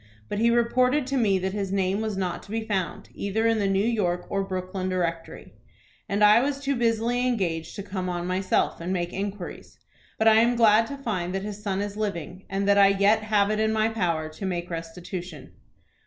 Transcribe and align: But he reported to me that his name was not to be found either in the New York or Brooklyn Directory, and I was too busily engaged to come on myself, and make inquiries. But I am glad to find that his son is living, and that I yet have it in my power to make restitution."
But 0.29 0.39
he 0.39 0.49
reported 0.49 1.05
to 1.05 1.15
me 1.15 1.37
that 1.37 1.53
his 1.53 1.71
name 1.71 2.01
was 2.01 2.17
not 2.17 2.41
to 2.41 2.49
be 2.49 2.63
found 2.63 3.09
either 3.13 3.45
in 3.45 3.59
the 3.59 3.67
New 3.67 3.85
York 3.85 4.25
or 4.31 4.43
Brooklyn 4.43 4.89
Directory, 4.89 5.53
and 6.09 6.23
I 6.23 6.39
was 6.39 6.59
too 6.59 6.75
busily 6.75 7.27
engaged 7.27 7.75
to 7.75 7.83
come 7.83 8.09
on 8.09 8.25
myself, 8.25 8.81
and 8.81 8.91
make 8.91 9.13
inquiries. 9.13 9.77
But 10.17 10.27
I 10.27 10.37
am 10.37 10.55
glad 10.55 10.87
to 10.87 10.97
find 10.97 11.35
that 11.35 11.43
his 11.43 11.61
son 11.61 11.81
is 11.83 11.97
living, 11.97 12.45
and 12.49 12.67
that 12.67 12.79
I 12.79 12.87
yet 12.87 13.21
have 13.21 13.51
it 13.51 13.59
in 13.59 13.71
my 13.71 13.89
power 13.89 14.27
to 14.27 14.43
make 14.43 14.71
restitution." 14.71 15.51